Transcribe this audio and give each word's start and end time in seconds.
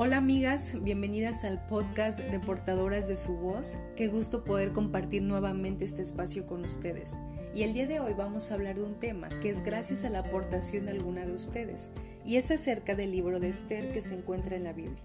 Hola 0.00 0.18
amigas, 0.18 0.80
bienvenidas 0.80 1.44
al 1.44 1.66
podcast 1.66 2.20
de 2.20 2.38
Portadoras 2.38 3.08
de 3.08 3.16
su 3.16 3.36
Voz. 3.36 3.78
Qué 3.96 4.06
gusto 4.06 4.44
poder 4.44 4.70
compartir 4.70 5.22
nuevamente 5.22 5.84
este 5.84 6.02
espacio 6.02 6.46
con 6.46 6.64
ustedes. 6.64 7.18
Y 7.52 7.64
el 7.64 7.74
día 7.74 7.88
de 7.88 7.98
hoy 7.98 8.14
vamos 8.16 8.48
a 8.48 8.54
hablar 8.54 8.76
de 8.76 8.84
un 8.84 9.00
tema 9.00 9.28
que 9.28 9.50
es 9.50 9.64
gracias 9.64 10.04
a 10.04 10.10
la 10.10 10.20
aportación 10.20 10.86
de 10.86 10.92
alguna 10.92 11.26
de 11.26 11.32
ustedes, 11.32 11.90
y 12.24 12.36
es 12.36 12.52
acerca 12.52 12.94
del 12.94 13.10
libro 13.10 13.40
de 13.40 13.48
Esther 13.48 13.90
que 13.90 14.00
se 14.00 14.14
encuentra 14.14 14.54
en 14.54 14.62
la 14.62 14.72
Biblia. 14.72 15.02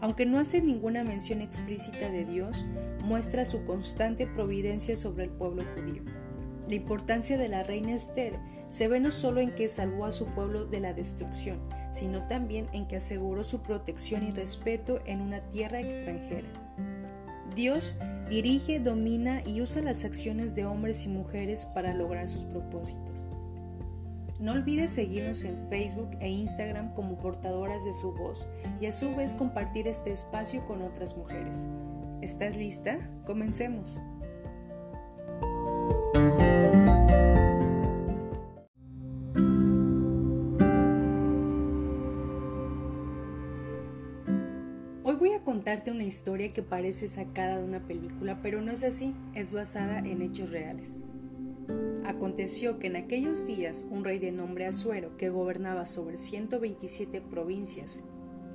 Aunque 0.00 0.24
no 0.24 0.38
hace 0.38 0.62
ninguna 0.62 1.04
mención 1.04 1.42
explícita 1.42 2.08
de 2.08 2.24
Dios, 2.24 2.64
muestra 3.04 3.44
su 3.44 3.62
constante 3.66 4.26
providencia 4.26 4.96
sobre 4.96 5.24
el 5.24 5.30
pueblo 5.32 5.64
judío. 5.74 6.02
La 6.68 6.74
importancia 6.74 7.36
de 7.36 7.48
la 7.48 7.62
reina 7.62 7.94
Esther 7.94 8.38
se 8.68 8.88
ve 8.88 8.98
no 8.98 9.10
solo 9.10 9.40
en 9.40 9.54
que 9.54 9.68
salvó 9.68 10.06
a 10.06 10.12
su 10.12 10.26
pueblo 10.26 10.64
de 10.64 10.80
la 10.80 10.94
destrucción, 10.94 11.58
sino 11.90 12.26
también 12.26 12.68
en 12.72 12.86
que 12.86 12.96
aseguró 12.96 13.44
su 13.44 13.60
protección 13.60 14.26
y 14.26 14.30
respeto 14.30 15.00
en 15.04 15.20
una 15.20 15.40
tierra 15.50 15.80
extranjera. 15.80 16.48
Dios 17.54 17.96
dirige, 18.28 18.80
domina 18.80 19.42
y 19.46 19.60
usa 19.60 19.82
las 19.82 20.04
acciones 20.04 20.54
de 20.54 20.64
hombres 20.64 21.04
y 21.04 21.08
mujeres 21.08 21.66
para 21.66 21.94
lograr 21.94 22.26
sus 22.26 22.44
propósitos. 22.44 23.28
No 24.40 24.52
olvides 24.52 24.90
seguirnos 24.90 25.44
en 25.44 25.68
Facebook 25.68 26.10
e 26.20 26.28
Instagram 26.28 26.94
como 26.94 27.18
portadoras 27.18 27.84
de 27.84 27.92
su 27.92 28.12
voz 28.12 28.48
y 28.80 28.86
a 28.86 28.92
su 28.92 29.14
vez 29.14 29.34
compartir 29.34 29.86
este 29.86 30.12
espacio 30.12 30.64
con 30.66 30.82
otras 30.82 31.16
mujeres. 31.16 31.64
¿Estás 32.20 32.56
lista? 32.56 32.98
Comencemos. 33.24 34.00
Hoy 45.06 45.16
voy 45.16 45.32
a 45.32 45.42
contarte 45.44 45.90
una 45.90 46.04
historia 46.04 46.48
que 46.48 46.62
parece 46.62 47.08
sacada 47.08 47.58
de 47.58 47.64
una 47.64 47.86
película, 47.86 48.40
pero 48.42 48.62
no 48.62 48.72
es 48.72 48.82
así, 48.82 49.14
es 49.34 49.52
basada 49.52 49.98
en 49.98 50.22
hechos 50.22 50.50
reales. 50.50 51.00
Aconteció 52.06 52.78
que 52.78 52.86
en 52.86 52.96
aquellos 52.96 53.46
días 53.46 53.84
un 53.90 54.04
rey 54.04 54.18
de 54.18 54.32
nombre 54.32 54.66
Azuero, 54.66 55.16
que 55.16 55.30
gobernaba 55.30 55.86
sobre 55.86 56.18
127 56.18 57.20
provincias 57.20 58.02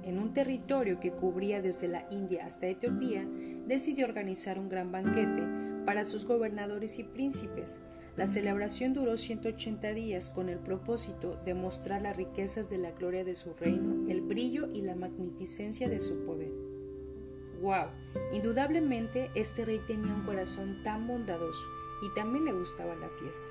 en 0.03 0.17
un 0.17 0.33
territorio 0.33 0.99
que 0.99 1.11
cubría 1.11 1.61
desde 1.61 1.87
la 1.87 2.07
India 2.09 2.45
hasta 2.45 2.67
Etiopía, 2.67 3.27
decidió 3.67 4.05
organizar 4.05 4.57
un 4.57 4.69
gran 4.69 4.91
banquete 4.91 5.68
para 5.89 6.05
sus 6.05 6.25
gobernadores 6.25 6.99
y 6.99 7.03
príncipes. 7.03 7.79
La 8.15 8.27
celebración 8.27 8.93
duró 8.93 9.17
180 9.17 9.95
días 9.95 10.29
con 10.29 10.47
el 10.47 10.59
propósito 10.59 11.41
de 11.45 11.55
mostrar 11.55 12.03
las 12.03 12.15
riquezas 12.15 12.69
de 12.69 12.77
la 12.77 12.91
gloria 12.91 13.23
de 13.23 13.35
su 13.35 13.55
reino, 13.55 14.07
el 14.07 14.21
brillo 14.21 14.69
y 14.71 14.83
la 14.83 14.93
magnificencia 14.93 15.89
de 15.89 15.99
su 15.99 16.23
poder. 16.25 16.51
¡Wow! 17.63 17.87
Indudablemente 18.31 19.31
este 19.33 19.65
rey 19.65 19.81
tenía 19.87 20.13
un 20.13 20.25
corazón 20.25 20.83
tan 20.83 21.07
bondadoso 21.07 21.67
y 22.03 22.13
también 22.13 22.45
le 22.45 22.53
gustaba 22.53 22.93
la 22.93 23.09
fiesta. 23.09 23.49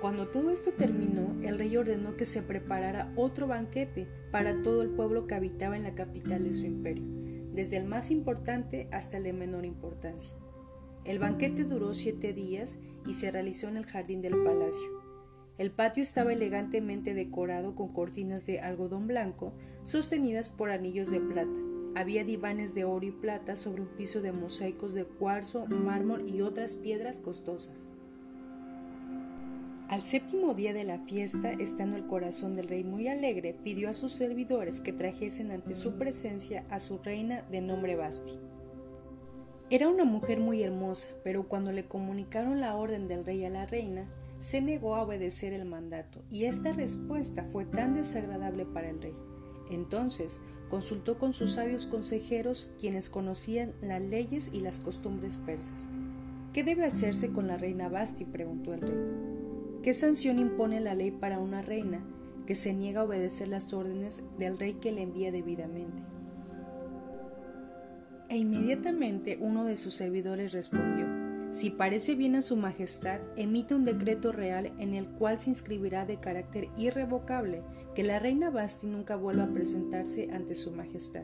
Cuando 0.00 0.26
todo 0.26 0.50
esto 0.50 0.72
terminó, 0.72 1.36
el 1.44 1.60
rey 1.60 1.76
ordenó 1.76 2.16
que 2.16 2.26
se 2.26 2.42
preparara 2.42 3.12
otro 3.14 3.46
banquete 3.46 4.08
para 4.32 4.62
todo 4.62 4.82
el 4.82 4.88
pueblo 4.88 5.28
que 5.28 5.36
habitaba 5.36 5.76
en 5.76 5.84
la 5.84 5.94
capital 5.94 6.42
de 6.42 6.54
su 6.54 6.66
imperio, 6.66 7.04
desde 7.52 7.76
el 7.76 7.84
más 7.84 8.10
importante 8.10 8.88
hasta 8.90 9.18
el 9.18 9.22
de 9.22 9.32
menor 9.32 9.64
importancia. 9.64 10.34
El 11.04 11.18
banquete 11.18 11.64
duró 11.64 11.92
siete 11.92 12.32
días 12.32 12.78
y 13.06 13.14
se 13.14 13.30
realizó 13.30 13.68
en 13.68 13.76
el 13.76 13.84
jardín 13.84 14.22
del 14.22 14.42
palacio. 14.42 15.04
El 15.58 15.70
patio 15.70 16.02
estaba 16.02 16.32
elegantemente 16.32 17.14
decorado 17.14 17.74
con 17.74 17.92
cortinas 17.92 18.46
de 18.46 18.60
algodón 18.60 19.06
blanco 19.06 19.52
sostenidas 19.82 20.48
por 20.48 20.70
anillos 20.70 21.10
de 21.10 21.20
plata. 21.20 21.58
Había 21.94 22.24
divanes 22.24 22.74
de 22.74 22.84
oro 22.84 23.06
y 23.06 23.12
plata 23.12 23.54
sobre 23.54 23.82
un 23.82 23.88
piso 23.88 24.20
de 24.20 24.32
mosaicos 24.32 24.94
de 24.94 25.04
cuarzo, 25.04 25.66
mármol 25.66 26.28
y 26.28 26.40
otras 26.40 26.74
piedras 26.74 27.20
costosas. 27.20 27.86
Al 29.88 30.00
séptimo 30.02 30.54
día 30.54 30.72
de 30.72 30.82
la 30.82 30.98
fiesta, 31.00 31.52
estando 31.52 31.96
el 31.96 32.06
corazón 32.06 32.56
del 32.56 32.66
rey 32.66 32.82
muy 32.82 33.06
alegre, 33.06 33.54
pidió 33.62 33.90
a 33.90 33.94
sus 33.94 34.12
servidores 34.12 34.80
que 34.80 34.94
trajesen 34.94 35.52
ante 35.52 35.76
su 35.76 35.98
presencia 35.98 36.64
a 36.70 36.80
su 36.80 36.98
reina 36.98 37.42
de 37.50 37.60
nombre 37.60 37.94
Basti. 37.94 38.32
Era 39.70 39.88
una 39.88 40.04
mujer 40.04 40.40
muy 40.40 40.62
hermosa, 40.62 41.08
pero 41.24 41.48
cuando 41.48 41.72
le 41.72 41.86
comunicaron 41.86 42.60
la 42.60 42.76
orden 42.76 43.08
del 43.08 43.24
rey 43.24 43.44
a 43.44 43.50
la 43.50 43.64
reina, 43.64 44.06
se 44.38 44.60
negó 44.60 44.94
a 44.94 45.02
obedecer 45.02 45.54
el 45.54 45.64
mandato, 45.64 46.22
y 46.30 46.44
esta 46.44 46.74
respuesta 46.74 47.44
fue 47.44 47.64
tan 47.64 47.94
desagradable 47.94 48.66
para 48.66 48.90
el 48.90 49.00
rey. 49.00 49.14
Entonces 49.70 50.42
consultó 50.68 51.18
con 51.18 51.32
sus 51.32 51.52
sabios 51.52 51.86
consejeros, 51.86 52.74
quienes 52.78 53.08
conocían 53.08 53.72
las 53.80 54.02
leyes 54.02 54.50
y 54.52 54.60
las 54.60 54.80
costumbres 54.80 55.38
persas. 55.38 55.86
¿Qué 56.52 56.62
debe 56.62 56.84
hacerse 56.84 57.32
con 57.32 57.46
la 57.48 57.56
reina 57.56 57.88
Basti? 57.88 58.26
preguntó 58.26 58.74
el 58.74 58.82
rey. 58.82 59.80
¿Qué 59.82 59.94
sanción 59.94 60.38
impone 60.38 60.80
la 60.80 60.94
ley 60.94 61.10
para 61.10 61.38
una 61.38 61.62
reina 61.62 62.04
que 62.46 62.54
se 62.54 62.74
niega 62.74 63.00
a 63.00 63.04
obedecer 63.04 63.48
las 63.48 63.72
órdenes 63.72 64.22
del 64.38 64.58
rey 64.58 64.74
que 64.74 64.92
le 64.92 65.02
envía 65.02 65.32
debidamente? 65.32 66.02
E 68.34 68.36
inmediatamente 68.36 69.38
uno 69.40 69.64
de 69.64 69.76
sus 69.76 69.94
servidores 69.94 70.52
respondió, 70.52 71.06
si 71.52 71.70
parece 71.70 72.16
bien 72.16 72.34
a 72.34 72.42
su 72.42 72.56
majestad, 72.56 73.20
emite 73.36 73.76
un 73.76 73.84
decreto 73.84 74.32
real 74.32 74.72
en 74.80 74.94
el 74.94 75.06
cual 75.06 75.38
se 75.38 75.50
inscribirá 75.50 76.04
de 76.04 76.18
carácter 76.18 76.68
irrevocable 76.76 77.62
que 77.94 78.02
la 78.02 78.18
reina 78.18 78.50
Basti 78.50 78.88
nunca 78.88 79.14
vuelva 79.14 79.44
a 79.44 79.52
presentarse 79.52 80.30
ante 80.32 80.56
su 80.56 80.72
majestad 80.72 81.22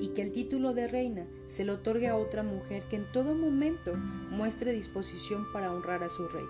y 0.00 0.14
que 0.14 0.22
el 0.22 0.32
título 0.32 0.72
de 0.72 0.88
reina 0.88 1.26
se 1.44 1.66
le 1.66 1.72
otorgue 1.72 2.08
a 2.08 2.16
otra 2.16 2.42
mujer 2.42 2.84
que 2.88 2.96
en 2.96 3.12
todo 3.12 3.34
momento 3.34 3.92
muestre 4.30 4.72
disposición 4.72 5.44
para 5.52 5.70
honrar 5.70 6.04
a 6.04 6.08
su 6.08 6.26
rey. 6.26 6.46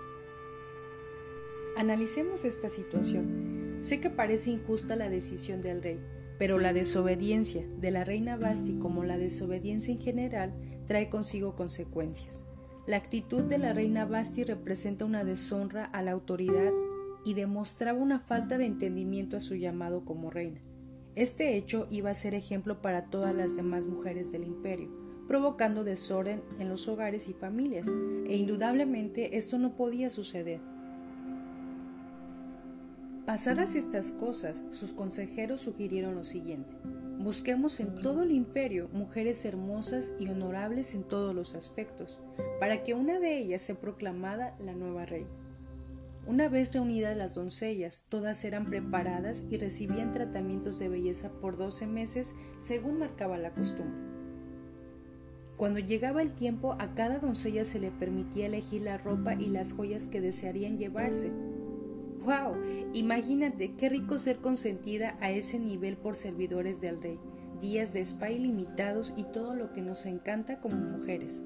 Analicemos 1.75 2.45
esta 2.45 2.69
situación. 2.69 3.79
Sé 3.81 3.99
que 3.99 4.09
parece 4.09 4.51
injusta 4.51 4.95
la 4.95 5.09
decisión 5.09 5.61
del 5.61 5.83
rey, 5.83 5.99
pero 6.37 6.59
la 6.59 6.73
desobediencia 6.73 7.65
de 7.79 7.91
la 7.91 8.03
reina 8.03 8.37
Basti 8.37 8.77
como 8.79 9.03
la 9.03 9.17
desobediencia 9.17 9.93
en 9.93 9.99
general 9.99 10.53
trae 10.87 11.09
consigo 11.09 11.55
consecuencias. 11.55 12.45
La 12.85 12.97
actitud 12.97 13.43
de 13.43 13.57
la 13.57 13.73
reina 13.73 14.05
Basti 14.05 14.43
representa 14.43 15.05
una 15.05 15.23
deshonra 15.23 15.85
a 15.85 16.01
la 16.01 16.11
autoridad 16.11 16.71
y 17.25 17.33
demostraba 17.33 17.99
una 17.99 18.19
falta 18.19 18.57
de 18.57 18.65
entendimiento 18.65 19.35
a 19.35 19.41
su 19.41 19.55
llamado 19.55 20.05
como 20.05 20.29
reina. 20.29 20.61
Este 21.15 21.57
hecho 21.57 21.87
iba 21.89 22.11
a 22.11 22.13
ser 22.13 22.35
ejemplo 22.35 22.81
para 22.81 23.05
todas 23.05 23.35
las 23.35 23.55
demás 23.55 23.87
mujeres 23.87 24.31
del 24.31 24.43
imperio, 24.43 24.89
provocando 25.27 25.83
desorden 25.83 26.41
en 26.59 26.69
los 26.69 26.87
hogares 26.87 27.27
y 27.27 27.33
familias, 27.33 27.87
e 28.27 28.37
indudablemente 28.37 29.37
esto 29.37 29.57
no 29.57 29.75
podía 29.75 30.09
suceder. 30.09 30.61
Pasadas 33.27 33.75
estas 33.75 34.13
cosas, 34.13 34.63
sus 34.71 34.93
consejeros 34.93 35.59
sugirieron 35.59 36.15
lo 36.15 36.23
siguiente. 36.23 36.73
Busquemos 37.19 37.81
en 37.81 37.99
todo 37.99 38.23
el 38.23 38.31
imperio 38.31 38.87
mujeres 38.93 39.43
hermosas 39.43 40.13
y 40.17 40.29
honorables 40.29 40.95
en 40.95 41.03
todos 41.03 41.35
los 41.35 41.53
aspectos, 41.53 42.21
para 42.61 42.85
que 42.85 42.93
una 42.93 43.19
de 43.19 43.37
ellas 43.37 43.63
sea 43.63 43.75
proclamada 43.75 44.55
la 44.59 44.71
nueva 44.71 45.03
reina. 45.03 45.27
Una 46.25 46.47
vez 46.47 46.71
reunidas 46.71 47.17
las 47.17 47.35
doncellas, 47.35 48.05
todas 48.07 48.45
eran 48.45 48.63
preparadas 48.63 49.43
y 49.51 49.57
recibían 49.57 50.13
tratamientos 50.13 50.79
de 50.79 50.87
belleza 50.87 51.29
por 51.41 51.57
doce 51.57 51.85
meses 51.85 52.33
según 52.57 52.97
marcaba 52.97 53.37
la 53.37 53.51
costumbre. 53.51 54.07
Cuando 55.57 55.79
llegaba 55.79 56.21
el 56.21 56.31
tiempo, 56.31 56.77
a 56.79 56.93
cada 56.93 57.19
doncella 57.19 57.65
se 57.65 57.79
le 57.79 57.91
permitía 57.91 58.45
elegir 58.45 58.83
la 58.83 58.97
ropa 58.97 59.33
y 59.33 59.47
las 59.47 59.73
joyas 59.73 60.07
que 60.07 60.21
desearían 60.21 60.77
llevarse, 60.77 61.29
¡Wow! 62.27 62.61
Imagínate 62.91 63.73
qué 63.77 63.87
rico 63.87 64.19
ser 64.19 64.39
consentida 64.39 65.17
a 65.21 65.31
ese 65.31 65.59
nivel 65.59 65.95
por 65.95 66.17
servidores 66.17 66.81
del 66.81 67.01
rey, 67.01 67.17
días 67.61 67.93
de 67.93 68.01
spa 68.01 68.29
ilimitados 68.29 69.13
y 69.15 69.23
todo 69.23 69.55
lo 69.55 69.71
que 69.71 69.81
nos 69.81 70.05
encanta 70.05 70.59
como 70.59 70.75
mujeres. 70.75 71.45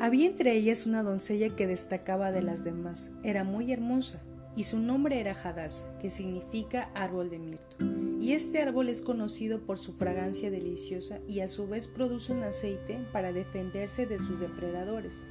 Había 0.00 0.26
entre 0.26 0.56
ellas 0.56 0.86
una 0.86 1.04
doncella 1.04 1.50
que 1.50 1.68
destacaba 1.68 2.32
de 2.32 2.42
las 2.42 2.64
demás, 2.64 3.12
era 3.22 3.44
muy 3.44 3.70
hermosa, 3.70 4.20
y 4.56 4.64
su 4.64 4.80
nombre 4.80 5.20
era 5.20 5.40
Hadass, 5.40 5.86
que 6.00 6.10
significa 6.10 6.90
árbol 6.96 7.30
de 7.30 7.38
mirto. 7.38 7.76
Y 8.20 8.32
este 8.32 8.60
árbol 8.60 8.88
es 8.88 9.02
conocido 9.02 9.60
por 9.60 9.78
su 9.78 9.92
fragancia 9.92 10.50
deliciosa 10.50 11.20
y 11.28 11.40
a 11.40 11.48
su 11.48 11.68
vez 11.68 11.86
produce 11.86 12.32
un 12.32 12.42
aceite 12.42 12.98
para 13.12 13.32
defenderse 13.32 14.06
de 14.06 14.18
sus 14.18 14.40
depredadores, 14.40 15.22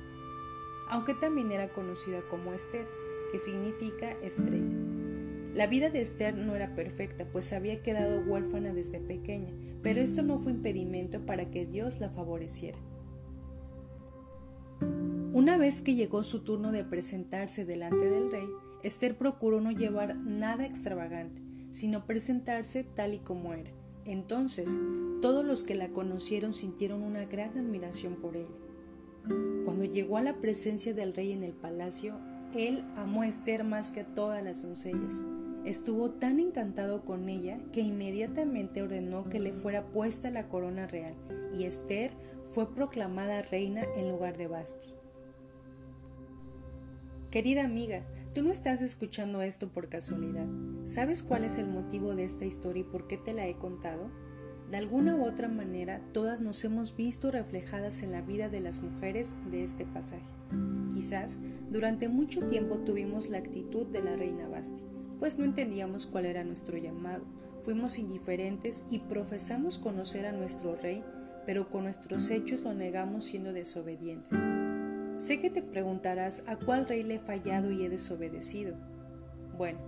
aunque 0.89 1.13
también 1.13 1.51
era 1.51 1.73
conocida 1.73 2.21
como 2.29 2.53
Esther 2.53 2.87
que 3.31 3.39
significa 3.39 4.11
estrella. 4.23 4.75
La 5.53 5.67
vida 5.67 5.89
de 5.89 6.01
Esther 6.01 6.35
no 6.35 6.55
era 6.55 6.75
perfecta, 6.75 7.25
pues 7.31 7.51
había 7.51 7.81
quedado 7.81 8.21
huérfana 8.21 8.73
desde 8.73 8.99
pequeña, 8.99 9.53
pero 9.81 10.01
esto 10.01 10.21
no 10.21 10.37
fue 10.37 10.51
impedimento 10.51 11.25
para 11.25 11.49
que 11.49 11.65
Dios 11.65 11.99
la 11.99 12.09
favoreciera. 12.09 12.77
Una 15.33 15.57
vez 15.57 15.81
que 15.81 15.95
llegó 15.95 16.23
su 16.23 16.43
turno 16.43 16.71
de 16.71 16.83
presentarse 16.83 17.65
delante 17.65 18.09
del 18.09 18.31
rey, 18.31 18.47
Esther 18.83 19.17
procuró 19.17 19.61
no 19.61 19.71
llevar 19.71 20.15
nada 20.15 20.65
extravagante, 20.65 21.41
sino 21.71 22.05
presentarse 22.05 22.83
tal 22.83 23.13
y 23.13 23.19
como 23.19 23.53
era. 23.53 23.71
Entonces, 24.05 24.79
todos 25.21 25.43
los 25.43 25.63
que 25.63 25.75
la 25.75 25.89
conocieron 25.89 26.53
sintieron 26.53 27.01
una 27.01 27.25
gran 27.25 27.57
admiración 27.57 28.15
por 28.15 28.35
ella. 28.35 28.47
Cuando 29.65 29.85
llegó 29.85 30.17
a 30.17 30.21
la 30.21 30.37
presencia 30.37 30.93
del 30.93 31.13
rey 31.13 31.31
en 31.31 31.43
el 31.43 31.53
palacio, 31.53 32.19
él 32.53 32.83
amó 32.95 33.21
a 33.21 33.27
Esther 33.27 33.63
más 33.63 33.91
que 33.91 34.01
a 34.01 34.05
todas 34.05 34.43
las 34.43 34.63
doncellas. 34.63 35.25
Estuvo 35.65 36.11
tan 36.11 36.39
encantado 36.39 37.03
con 37.03 37.27
ella 37.27 37.59
que 37.73 37.81
inmediatamente 37.81 38.81
ordenó 38.81 39.27
que 39.27 39.39
le 39.39 39.51
fuera 39.51 39.85
puesta 39.87 40.31
la 40.31 40.47
corona 40.47 40.87
real 40.87 41.13
y 41.53 41.65
Esther 41.65 42.11
fue 42.51 42.73
proclamada 42.73 43.41
reina 43.41 43.83
en 43.97 44.09
lugar 44.09 44.37
de 44.37 44.47
Basti. 44.47 44.93
Querida 47.31 47.65
amiga, 47.65 48.03
tú 48.33 48.41
no 48.43 48.51
estás 48.51 48.81
escuchando 48.81 49.41
esto 49.41 49.67
por 49.67 49.89
casualidad. 49.89 50.47
¿Sabes 50.85 51.23
cuál 51.23 51.43
es 51.43 51.57
el 51.57 51.67
motivo 51.67 52.15
de 52.15 52.23
esta 52.23 52.45
historia 52.45 52.81
y 52.81 52.85
por 52.85 53.07
qué 53.07 53.17
te 53.17 53.33
la 53.33 53.45
he 53.47 53.57
contado? 53.57 54.09
De 54.69 54.77
alguna 54.77 55.15
u 55.15 55.25
otra 55.25 55.47
manera, 55.47 56.01
todas 56.11 56.41
nos 56.41 56.63
hemos 56.65 56.95
visto 56.95 57.31
reflejadas 57.31 58.03
en 58.03 58.11
la 58.11 58.21
vida 58.21 58.49
de 58.49 58.59
las 58.59 58.81
mujeres 58.81 59.33
de 59.49 59.63
este 59.63 59.85
pasaje. 59.85 60.25
Quizás 60.93 61.39
durante 61.71 62.09
mucho 62.09 62.41
tiempo 62.49 62.77
tuvimos 62.79 63.29
la 63.29 63.37
actitud 63.37 63.87
de 63.87 64.03
la 64.03 64.15
reina 64.15 64.47
Basti, 64.49 64.83
pues 65.19 65.39
no 65.39 65.45
entendíamos 65.45 66.05
cuál 66.05 66.25
era 66.25 66.43
nuestro 66.43 66.77
llamado, 66.77 67.23
fuimos 67.61 67.97
indiferentes 67.97 68.85
y 68.89 68.99
profesamos 68.99 69.77
conocer 69.77 70.25
a 70.25 70.31
nuestro 70.31 70.75
rey, 70.75 71.03
pero 71.45 71.69
con 71.69 71.83
nuestros 71.83 72.29
hechos 72.29 72.61
lo 72.61 72.73
negamos 72.73 73.23
siendo 73.23 73.53
desobedientes. 73.53 74.37
Sé 75.17 75.39
que 75.39 75.49
te 75.49 75.61
preguntarás 75.61 76.43
a 76.45 76.57
cuál 76.57 76.87
rey 76.87 77.03
le 77.03 77.15
he 77.15 77.19
fallado 77.19 77.71
y 77.71 77.83
he 77.83 77.89
desobedecido. 77.89 78.75
Bueno, 79.57 79.79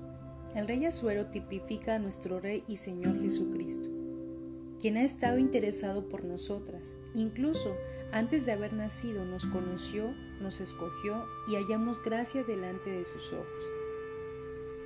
el 0.55 0.67
rey 0.67 0.85
Azuero 0.85 1.27
tipifica 1.27 1.95
a 1.95 1.99
nuestro 1.99 2.39
rey 2.39 2.63
y 2.67 2.77
Señor 2.77 3.21
Jesucristo, 3.21 3.87
quien 4.79 4.97
ha 4.97 5.03
estado 5.03 5.37
interesado 5.37 6.07
por 6.09 6.23
nosotras, 6.23 6.95
incluso 7.13 7.75
antes 8.11 8.45
de 8.45 8.53
haber 8.53 8.73
nacido 8.73 9.25
nos 9.25 9.45
conoció, 9.45 10.13
nos 10.41 10.61
escogió 10.61 11.25
y 11.47 11.55
hallamos 11.55 12.01
gracia 12.01 12.43
delante 12.43 12.89
de 12.89 13.05
sus 13.05 13.33
ojos. 13.33 13.63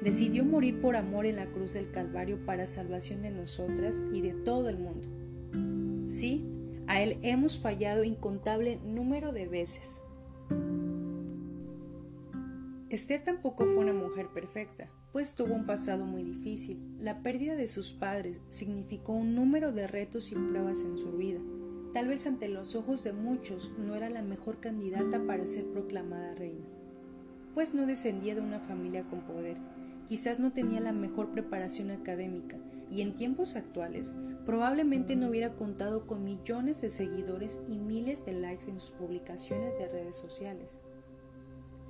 Decidió 0.02 0.44
morir 0.44 0.82
por 0.82 0.96
amor 0.96 1.26
en 1.26 1.38
la 1.38 1.52
cruz 1.52 1.74
del 1.74 1.92
Calvario 1.92 2.46
para 2.46 2.66
salvación 2.66 3.22
de 3.22 3.32
nosotras 3.32 4.04
y 4.12 4.22
de 4.22 4.34
todo 4.34 4.68
el 4.68 4.78
mundo. 4.78 5.08
Sí, 6.10 6.46
a 6.88 7.02
Él 7.02 7.18
hemos 7.22 7.58
fallado 7.58 8.04
incontable 8.04 8.80
número 8.84 9.32
de 9.32 9.48
veces, 9.48 10.02
Esther 12.94 13.24
tampoco 13.24 13.66
fue 13.66 13.78
una 13.80 13.94
mujer 13.94 14.28
perfecta, 14.28 14.88
pues 15.14 15.36
tuvo 15.36 15.54
un 15.54 15.68
pasado 15.68 16.06
muy 16.06 16.24
difícil. 16.24 16.98
La 17.00 17.22
pérdida 17.22 17.56
de 17.56 17.68
sus 17.68 17.94
padres 17.94 18.42
significó 18.50 19.14
un 19.14 19.36
número 19.36 19.72
de 19.72 19.86
retos 19.86 20.32
y 20.32 20.36
pruebas 20.36 20.82
en 20.82 20.98
su 20.98 21.12
vida. 21.12 21.40
Tal 21.94 22.08
vez 22.08 22.26
ante 22.26 22.50
los 22.50 22.76
ojos 22.76 23.04
de 23.04 23.14
muchos 23.14 23.72
no 23.78 23.96
era 23.96 24.10
la 24.10 24.24
mejor 24.24 24.60
candidata 24.60 25.24
para 25.28 25.46
ser 25.46 25.66
proclamada 25.68 26.34
reina, 26.34 26.66
pues 27.54 27.76
no 27.76 27.86
descendía 27.86 28.34
de 28.34 28.42
una 28.42 28.60
familia 28.60 29.04
con 29.04 29.22
poder, 29.22 29.58
quizás 30.08 30.40
no 30.40 30.52
tenía 30.52 30.80
la 30.80 30.94
mejor 30.94 31.30
preparación 31.30 31.92
académica 31.92 32.58
y 32.90 33.02
en 33.02 33.14
tiempos 33.14 33.56
actuales 33.56 34.16
probablemente 34.48 35.16
no 35.16 35.30
hubiera 35.30 35.54
contado 35.54 36.08
con 36.08 36.24
millones 36.24 36.82
de 36.82 36.90
seguidores 36.90 37.62
y 37.68 37.78
miles 37.78 38.26
de 38.26 38.34
likes 38.34 38.72
en 38.72 38.80
sus 38.80 38.90
publicaciones 38.90 39.78
de 39.78 39.88
redes 39.90 40.18
sociales. 40.18 40.80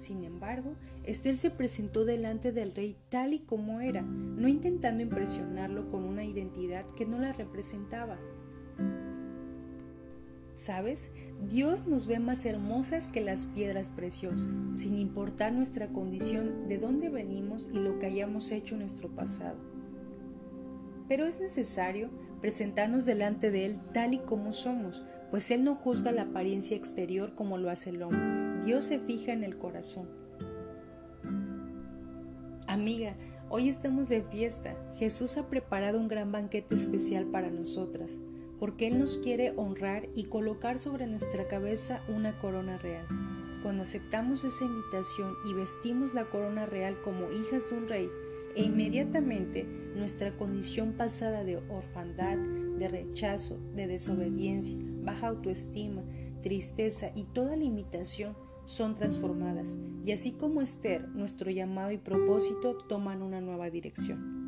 Sin 0.04 0.26
embargo, 0.26 0.76
Esther 1.06 1.38
se 1.38 1.50
presentó 1.50 2.04
delante 2.04 2.52
del 2.52 2.76
rey 2.76 2.98
tal 3.08 3.34
y 3.34 3.40
como 3.40 3.80
era, 3.80 4.02
no 4.02 4.50
intentando 4.50 5.02
impresionarlo 5.02 5.88
con 5.88 6.04
una 6.04 6.26
identidad 6.26 6.86
que 6.98 7.06
no 7.06 7.20
la 7.20 7.32
representaba. 7.32 8.20
¿Sabes? 10.56 11.14
Dios 11.48 11.88
nos 11.88 12.06
ve 12.08 12.20
más 12.20 12.46
hermosas 12.46 13.08
que 13.08 13.22
las 13.22 13.46
piedras 13.46 13.90
preciosas, 13.90 14.60
sin 14.74 14.98
importar 14.98 15.54
nuestra 15.54 15.88
condición, 15.88 16.68
de 16.68 16.80
dónde 16.80 17.08
venimos 17.08 17.70
y 17.72 17.80
lo 17.80 17.98
que 17.98 18.08
hayamos 18.08 18.52
hecho 18.52 18.76
en 18.76 18.82
nuestro 18.82 19.08
pasado. 19.08 19.56
Pero 21.08 21.26
es 21.28 21.40
necesario 21.40 22.10
presentarnos 22.42 23.06
delante 23.06 23.52
de 23.52 23.68
Él 23.68 23.80
tal 23.94 24.16
y 24.16 24.18
como 24.18 24.52
somos, 24.52 25.02
pues 25.32 25.50
Él 25.50 25.64
no 25.64 25.76
juzga 25.76 26.12
la 26.12 26.24
apariencia 26.24 26.76
exterior 26.76 27.36
como 27.36 27.58
lo 27.58 27.70
hace 27.70 27.92
el 27.92 28.04
hombre 28.04 28.33
Dios 28.66 28.86
se 28.86 29.00
fija 29.00 29.34
en 29.34 29.44
el 29.44 29.58
corazón. 29.58 30.08
Amiga, 32.66 33.16
hoy 33.50 33.68
estamos 33.68 34.08
de 34.08 34.22
fiesta. 34.22 34.78
Jesús 34.96 35.38
ha 35.38 35.50
preparado 35.50 36.00
un 36.00 36.08
gran 36.08 36.32
banquete 36.32 36.76
especial 36.76 37.26
para 37.26 37.50
nosotras, 37.50 38.22
porque 38.60 38.88
Él 38.88 39.00
nos 39.00 39.18
quiere 39.18 39.52
honrar 39.58 40.08
y 40.16 40.26
colocar 40.26 40.80
sobre 40.80 41.08
nuestra 41.08 41.46
cabeza 41.50 42.02
una 42.08 42.40
corona 42.40 42.78
real. 42.78 43.06
Cuando 43.64 43.84
aceptamos 43.84 44.46
esa 44.46 44.64
invitación 44.64 45.34
y 45.50 45.54
vestimos 45.54 46.14
la 46.14 46.30
corona 46.30 46.66
real 46.66 47.02
como 47.02 47.32
hijas 47.34 47.70
de 47.70 47.78
un 47.78 47.90
rey, 47.90 48.10
e 48.56 48.64
inmediatamente 48.64 49.66
nuestra 49.96 50.36
condición 50.38 50.94
pasada 50.94 51.44
de 51.44 51.58
orfandad, 51.58 52.38
de 52.38 52.88
rechazo, 52.88 53.60
de 53.76 53.88
desobediencia, 53.88 54.78
baja 55.04 55.28
autoestima, 55.28 56.04
tristeza 56.42 57.12
y 57.16 57.24
toda 57.24 57.56
limitación 57.56 58.36
son 58.66 58.96
transformadas 58.96 59.80
y 60.06 60.12
así 60.12 60.32
como 60.34 60.62
Esther, 60.62 61.08
nuestro 61.10 61.50
llamado 61.50 61.92
y 61.92 61.98
propósito 61.98 62.78
toman 62.78 63.22
una 63.22 63.42
nueva 63.42 63.70
dirección. 63.70 64.44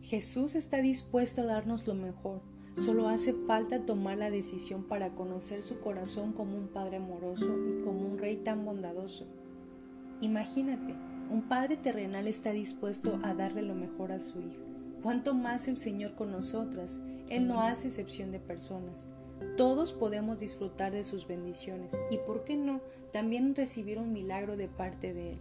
Jesús 0.00 0.54
está 0.54 0.78
dispuesto 0.78 1.42
a 1.42 1.46
darnos 1.46 1.86
lo 1.86 1.94
mejor, 1.94 2.40
solo 2.76 3.08
hace 3.08 3.34
falta 3.46 3.84
tomar 3.84 4.18
la 4.18 4.30
decisión 4.30 4.84
para 4.84 5.14
conocer 5.14 5.62
su 5.62 5.78
corazón 5.80 6.32
como 6.32 6.56
un 6.56 6.68
Padre 6.68 6.96
amoroso 6.96 7.54
y 7.68 7.82
como 7.82 8.06
un 8.06 8.18
Rey 8.18 8.36
tan 8.36 8.64
bondadoso. 8.64 9.26
Imagínate, 10.20 10.94
un 11.30 11.42
Padre 11.48 11.76
terrenal 11.76 12.26
está 12.28 12.52
dispuesto 12.52 13.20
a 13.22 13.34
darle 13.34 13.62
lo 13.62 13.74
mejor 13.74 14.12
a 14.12 14.20
su 14.20 14.40
Hijo. 14.40 14.62
¿Cuánto 15.02 15.34
más 15.34 15.68
el 15.68 15.78
Señor 15.78 16.14
con 16.14 16.30
nosotras? 16.30 17.00
Él 17.28 17.46
no 17.46 17.60
hace 17.60 17.88
excepción 17.88 18.30
de 18.30 18.38
personas. 18.38 19.08
Todos 19.56 19.92
podemos 19.92 20.40
disfrutar 20.40 20.92
de 20.92 21.04
sus 21.04 21.26
bendiciones 21.26 21.92
y, 22.10 22.18
¿por 22.18 22.44
qué 22.44 22.56
no?, 22.56 22.80
también 23.12 23.54
recibir 23.54 23.98
un 23.98 24.12
milagro 24.12 24.56
de 24.56 24.68
parte 24.68 25.12
de 25.12 25.32
Él. 25.32 25.38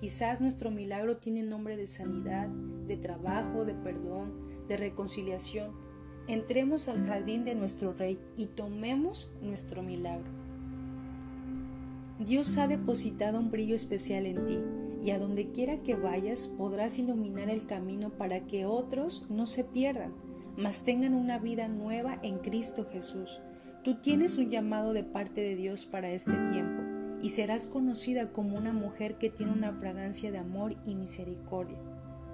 Quizás 0.00 0.40
nuestro 0.40 0.70
milagro 0.70 1.16
tiene 1.18 1.42
nombre 1.42 1.76
de 1.76 1.86
sanidad, 1.86 2.48
de 2.48 2.96
trabajo, 2.96 3.64
de 3.64 3.74
perdón, 3.74 4.32
de 4.68 4.76
reconciliación. 4.76 5.72
Entremos 6.28 6.88
al 6.88 7.06
jardín 7.06 7.44
de 7.44 7.54
nuestro 7.54 7.92
Rey 7.92 8.18
y 8.36 8.46
tomemos 8.46 9.30
nuestro 9.40 9.82
milagro. 9.82 10.30
Dios 12.18 12.58
ha 12.58 12.66
depositado 12.66 13.38
un 13.38 13.50
brillo 13.50 13.76
especial 13.76 14.26
en 14.26 14.46
ti 14.46 14.58
y 15.02 15.10
a 15.10 15.18
donde 15.18 15.50
quiera 15.50 15.82
que 15.82 15.94
vayas 15.94 16.46
podrás 16.46 16.98
iluminar 16.98 17.50
el 17.50 17.66
camino 17.66 18.10
para 18.10 18.46
que 18.46 18.66
otros 18.66 19.26
no 19.28 19.46
se 19.46 19.64
pierdan 19.64 20.12
tengan 20.84 21.14
una 21.14 21.38
vida 21.38 21.68
nueva 21.68 22.18
en 22.22 22.38
Cristo 22.38 22.86
Jesús. 22.90 23.40
Tú 23.84 23.96
tienes 23.96 24.38
un 24.38 24.50
llamado 24.50 24.92
de 24.92 25.04
parte 25.04 25.42
de 25.42 25.54
Dios 25.54 25.84
para 25.84 26.10
este 26.10 26.32
tiempo 26.50 26.82
y 27.22 27.30
serás 27.30 27.66
conocida 27.66 28.32
como 28.32 28.56
una 28.56 28.72
mujer 28.72 29.16
que 29.16 29.30
tiene 29.30 29.52
una 29.52 29.72
fragancia 29.74 30.32
de 30.32 30.38
amor 30.38 30.76
y 30.84 30.94
misericordia, 30.94 31.78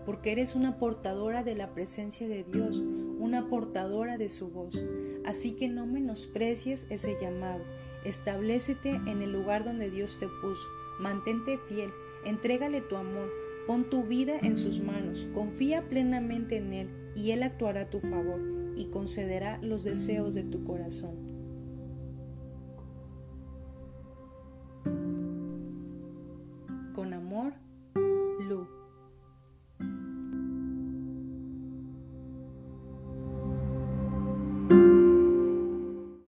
porque 0.06 0.32
eres 0.32 0.54
una 0.54 0.78
portadora 0.78 1.42
de 1.42 1.56
la 1.56 1.74
presencia 1.74 2.28
de 2.28 2.44
Dios, 2.44 2.82
una 3.18 3.48
portadora 3.48 4.18
de 4.18 4.28
su 4.28 4.50
voz. 4.50 4.84
Así 5.26 5.54
que 5.56 5.68
no 5.68 5.86
menosprecies 5.86 6.86
ese 6.90 7.16
llamado, 7.20 7.62
establecete 8.04 8.90
en 8.90 9.20
el 9.20 9.32
lugar 9.32 9.64
donde 9.64 9.90
Dios 9.90 10.18
te 10.18 10.28
puso, 10.40 10.68
mantente 11.00 11.58
fiel, 11.68 11.90
entrégale 12.24 12.80
tu 12.80 12.96
amor, 12.96 13.30
pon 13.66 13.90
tu 13.90 14.04
vida 14.04 14.38
en 14.40 14.56
sus 14.56 14.80
manos, 14.80 15.28
confía 15.34 15.88
plenamente 15.88 16.56
en 16.56 16.72
Él 16.72 17.01
y 17.14 17.30
Él 17.30 17.42
actuará 17.42 17.82
a 17.82 17.90
tu 17.90 18.00
favor 18.00 18.40
y 18.76 18.86
concederá 18.86 19.58
los 19.62 19.84
deseos 19.84 20.34
de 20.34 20.44
tu 20.44 20.64
corazón. 20.64 21.14